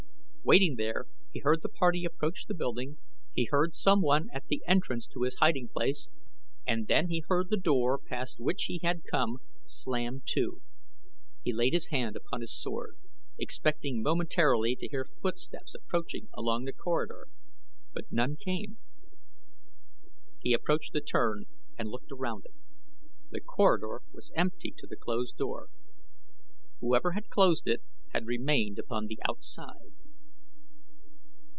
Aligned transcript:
Waiting 0.43 0.75
there 0.75 1.05
he 1.31 1.39
heard 1.39 1.61
the 1.61 1.69
party 1.69 2.03
approach 2.03 2.47
the 2.47 2.55
building, 2.55 2.97
he 3.31 3.45
heard 3.51 3.73
someone 3.75 4.27
at 4.33 4.47
the 4.47 4.61
entrance 4.67 5.05
to 5.07 5.21
his 5.21 5.35
hiding 5.35 5.69
place, 5.69 6.09
and 6.67 6.87
then 6.87 7.09
he 7.09 7.23
heard 7.29 7.49
the 7.49 7.55
door 7.57 7.97
past 7.99 8.37
which 8.39 8.63
he 8.63 8.79
had 8.83 9.03
come 9.09 9.37
slam 9.61 10.21
to. 10.25 10.59
He 11.43 11.53
laid 11.53 11.71
his 11.73 11.87
hand 11.87 12.17
upon 12.17 12.41
his 12.41 12.53
sword, 12.53 12.97
expecting 13.39 14.01
momentarily 14.01 14.75
to 14.77 14.87
hear 14.89 15.05
footsteps 15.05 15.73
approaching 15.75 16.27
along 16.33 16.65
the 16.65 16.73
corridor; 16.73 17.27
but 17.93 18.11
none 18.11 18.35
came. 18.35 18.77
He 20.41 20.53
approached 20.53 20.91
the 20.91 21.01
turn 21.01 21.45
and 21.77 21.87
looked 21.87 22.11
around 22.11 22.45
it; 22.45 22.53
the 23.29 23.39
corridor 23.41 24.01
was 24.11 24.31
empty 24.35 24.73
to 24.79 24.87
the 24.87 24.97
closed 24.97 25.37
door. 25.37 25.69
Whoever 26.81 27.11
had 27.11 27.29
closed 27.29 27.67
it 27.67 27.83
had 28.09 28.25
remained 28.25 28.79
upon 28.79 29.05
the 29.05 29.19
outside. 29.29 29.93